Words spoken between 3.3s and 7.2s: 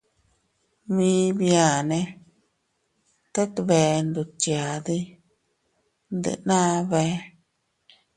tet bee ndutyadi, ndenna bee.